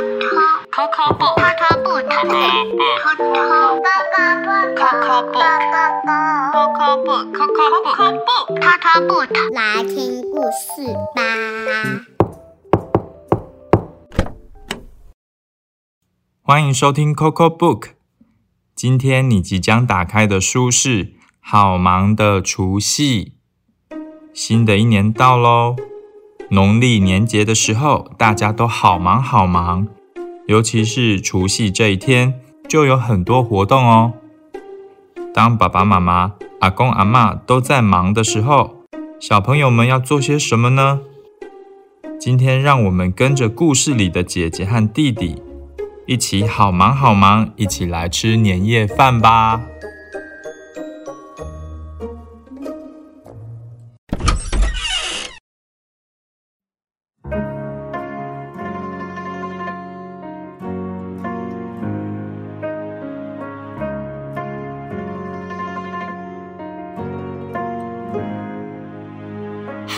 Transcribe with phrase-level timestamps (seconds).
[0.00, 2.00] Coco Book，Coco
[7.04, 11.20] Book，Coco，Coco，Coco 来听故事吧。
[16.42, 17.90] 欢迎收听 Coco Book，
[18.74, 21.04] 今天你即将打开的书是
[21.40, 23.34] 《好忙的除夕》。
[24.32, 25.76] 新的一年到喽，
[26.48, 29.88] 农历年节的时候，大家都好忙好忙。
[30.50, 32.34] 尤其是除夕这一天，
[32.68, 34.14] 就有很多活动哦。
[35.32, 38.82] 当爸爸妈妈、阿公阿嬷都在忙的时候，
[39.20, 41.02] 小朋友们要做些什么呢？
[42.18, 45.40] 今天让我们跟着故事里的姐姐和弟弟。
[46.04, 49.60] 一起好忙好忙，一起来吃年夜饭吧！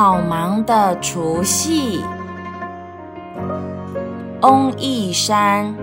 [0.00, 2.04] 好忙的除夕，
[4.42, 5.74] 翁义山。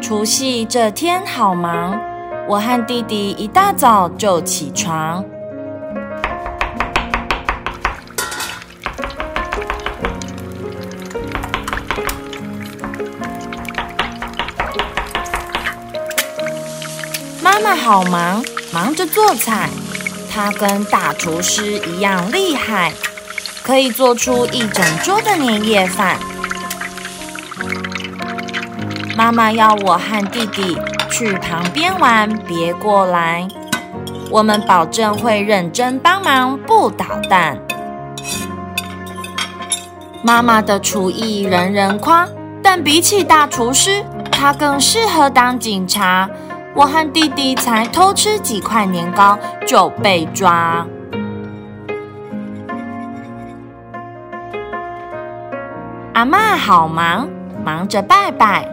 [0.00, 2.00] 除夕这天好忙，
[2.48, 5.22] 我和弟弟一大早就起床。
[17.56, 19.70] 妈妈好忙，忙着做菜。
[20.30, 22.92] 她跟大厨师一样厉害，
[23.62, 26.18] 可以做出一整桌的年夜饭。
[29.16, 30.76] 妈妈要我和弟弟
[31.10, 33.48] 去旁边玩，别过来。
[34.30, 37.58] 我们保证会认真帮忙，不捣蛋。
[40.22, 42.28] 妈妈的厨艺人人夸，
[42.62, 46.28] 但比起大厨师，她更适合当警察。
[46.76, 50.86] 我和弟弟才偷吃几块年糕就被抓。
[56.12, 57.26] 阿妈好忙，
[57.64, 58.70] 忙着拜拜。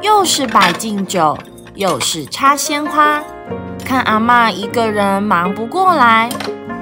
[0.00, 1.36] 又是摆敬酒，
[1.74, 3.22] 又是插鲜花，
[3.84, 6.30] 看阿妈一个人忙不过来，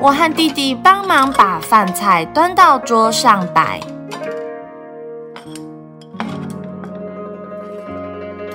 [0.01, 3.81] 我和弟弟帮忙把饭菜端到桌上摆。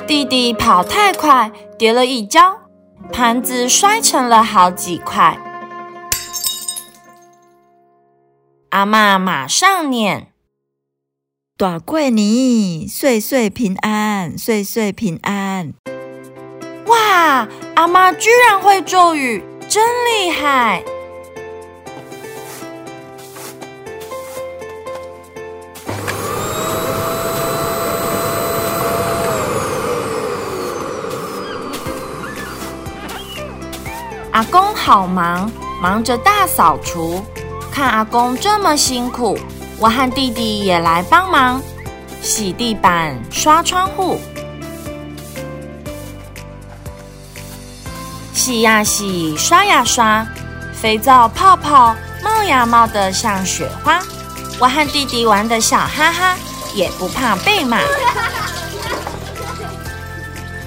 [0.07, 2.61] 弟弟跑太快，跌了一跤，
[3.11, 5.37] 盘子摔成了好几块。
[8.69, 10.31] 阿妈马上念。
[11.57, 15.73] 大过年，岁岁平安，岁岁平安。
[16.85, 20.85] 哇，阿妈居然会咒语，真厉害！
[34.87, 37.21] 好忙，忙着大扫除。
[37.69, 39.37] 看阿公这么辛苦。
[39.79, 41.61] 我和弟弟也来帮忙，
[42.21, 44.17] 洗地板、刷窗户，
[48.33, 50.25] 洗呀洗，刷呀刷，
[50.73, 51.93] 肥皂泡泡
[52.23, 53.99] 冒呀冒的像雪花。
[54.57, 56.37] 我和弟弟玩的笑哈哈，
[56.73, 57.81] 也不怕被骂，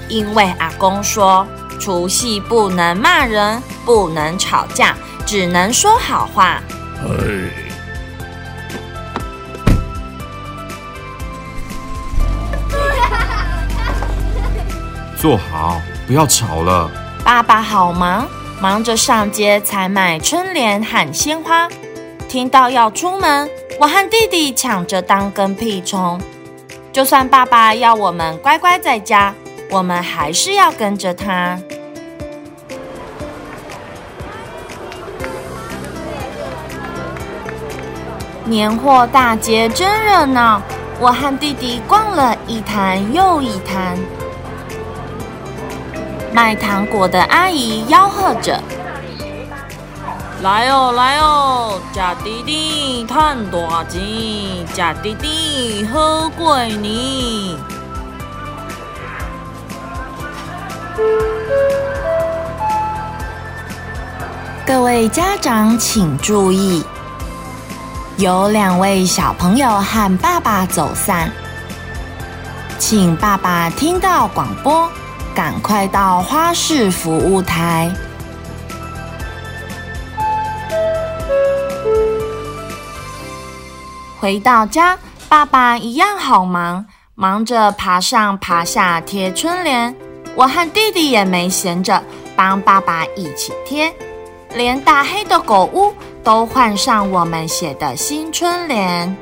[0.07, 1.43] 因为阿公说
[1.79, 6.61] 除夕不能骂人，不能吵架，只能说好话。
[15.17, 16.89] 坐好，不要吵了。
[17.23, 18.27] 爸爸好忙，
[18.59, 21.69] 忙着上街采买春联和鲜花。
[22.27, 23.47] 听到要出门，
[23.79, 26.19] 我和弟弟抢着当跟屁虫。
[26.91, 29.33] 就算爸爸要我们乖乖在家，
[29.69, 31.59] 我们还是要跟着他。
[38.45, 40.61] 年货大街真热闹，
[40.99, 43.97] 我和弟弟逛了一摊又一摊。
[46.33, 48.59] 卖糖果的阿姨吆喝着
[50.41, 54.01] ：“来哦，来哦，假弟弟赚大钱，
[54.73, 57.57] 假弟弟好过年。”
[64.65, 66.83] 各位家长请注意，
[68.21, 71.27] 有两位小朋友和爸爸走散。
[72.77, 74.87] 请爸爸听到广播
[75.33, 77.91] 赶快到花市服务台。
[84.19, 84.95] 回到家
[85.27, 86.85] 爸爸一样好忙
[87.15, 89.95] 忙着爬上爬下贴春联。
[90.35, 92.03] 我和弟弟也没闲着
[92.35, 93.91] 帮爸爸一起贴。
[94.53, 95.91] 连大黑的狗屋
[96.23, 99.15] 都换上我们写的新春联。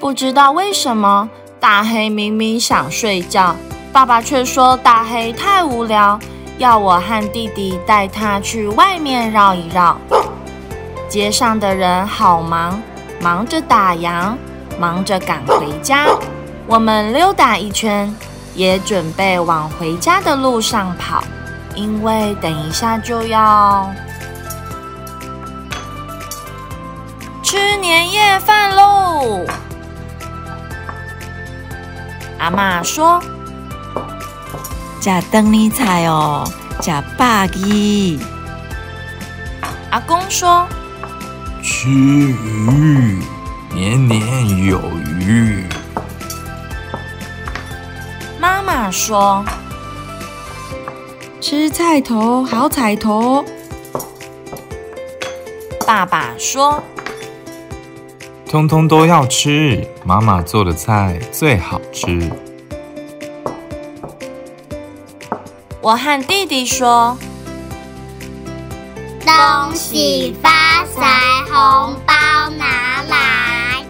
[0.00, 1.30] 不知道为什么，
[1.60, 3.54] 大黑明明想睡觉，
[3.92, 6.18] 爸爸却说大黑太无聊，
[6.58, 9.96] 要我和弟弟带他去外面绕一绕。
[11.08, 12.82] 街上的人好忙，
[13.20, 14.34] 忙着打烊，
[14.78, 16.06] 忙着赶回家。
[16.66, 18.12] 我们溜达一圈，
[18.54, 21.22] 也准备往回家的路上跑，
[21.76, 23.88] 因为等一下就要
[27.52, 29.44] 吃年夜饭喽。
[32.38, 33.22] 阿妈说
[34.98, 36.50] ：“假灯你菜哦，
[36.80, 38.18] 假霸鸡。”
[39.92, 40.66] 阿公说。
[41.62, 43.22] 吃鱼，
[43.74, 44.80] 年年有
[45.20, 45.66] 余。
[48.40, 49.44] 妈妈说
[51.38, 53.44] ：“吃菜头好彩头。”
[55.86, 56.82] 爸爸说
[58.52, 62.30] ：“通通都要吃，妈妈做的菜最好吃。”
[65.80, 67.16] 我和弟弟说。
[69.24, 71.00] 恭喜发财，
[71.50, 72.12] 红包
[72.58, 73.82] 拿来！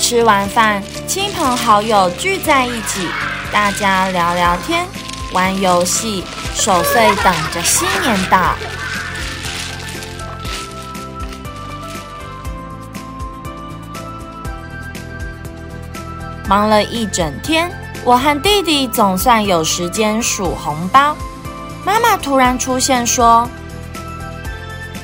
[0.00, 3.06] 吃完饭，亲朋好友聚在一起，
[3.52, 4.84] 大家聊聊天、
[5.32, 8.56] 玩游戏，守岁等着新年到。
[16.48, 17.70] 忙了一整天。
[18.04, 21.16] 我和弟弟总算有时间数红包。
[21.84, 23.48] 妈妈突然出现说：“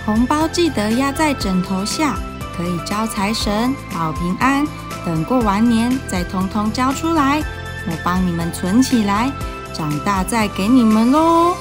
[0.07, 2.17] 红包记得压在枕头下，
[2.57, 4.67] 可以招财神、保平安。
[5.05, 7.43] 等过完年再通通交出来，
[7.89, 9.33] 我帮你们存起来，
[9.73, 11.57] 长大再给你们喽。”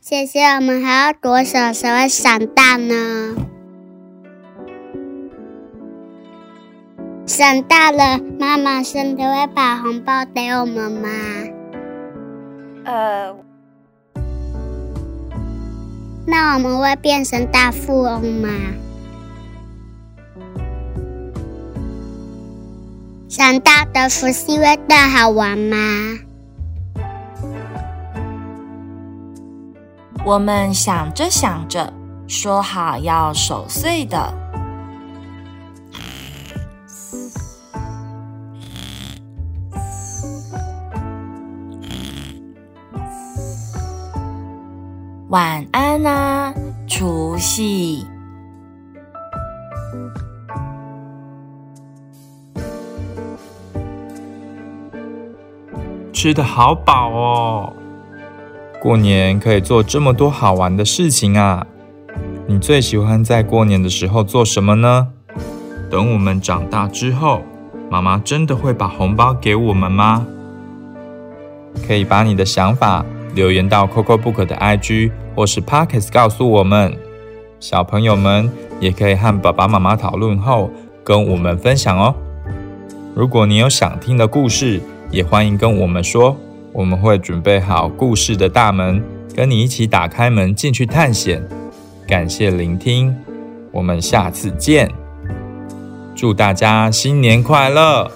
[0.00, 3.34] 谢谢，我们还要多少才会长大呢？
[7.36, 11.08] 长大了，妈妈真的会把红包给我们吗？
[12.84, 13.34] 呃，
[16.24, 18.48] 那我们会变成大富翁吗？
[23.28, 25.76] 长大的福气会更好玩吗？
[30.24, 31.92] 我们想着想着，
[32.28, 34.43] 说好要守岁的。
[45.30, 46.52] 晚安啊，
[46.86, 48.06] 除夕！
[56.12, 57.72] 吃的好饱哦，
[58.82, 61.66] 过年可以做这么多好玩的事情啊！
[62.46, 65.08] 你最喜欢在过年的时候做什么呢？
[65.90, 67.40] 等我们长大之后，
[67.90, 70.26] 妈妈真的会把红包给我们吗？
[71.86, 73.04] 可以把你的想法
[73.34, 75.10] 留言到 Coco Book 的 IG。
[75.36, 76.96] 或是 Pockets 告诉我们，
[77.58, 78.48] 小朋友们
[78.78, 80.70] 也可以和爸爸妈妈讨论后
[81.02, 82.14] 跟我们分享哦。
[83.16, 86.36] 如果你有想听的故事，也欢迎跟我们说，
[86.72, 89.02] 我们会准备好故事的大门，
[89.34, 91.42] 跟你一起打开门进去探险。
[92.06, 93.12] 感谢聆听，
[93.72, 94.88] 我们下次见，
[96.14, 98.08] 祝大家新年快乐！